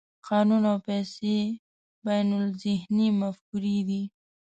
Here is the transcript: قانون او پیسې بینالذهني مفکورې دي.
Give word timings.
قانون 0.27 0.63
او 0.71 0.77
پیسې 0.87 1.35
بینالذهني 2.05 3.07
مفکورې 3.21 3.77
دي. 3.87 4.01